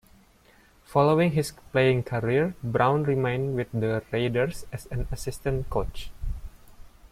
[0.85, 6.09] Following his playing career, Brown remained with the Raiders as an assistant coach.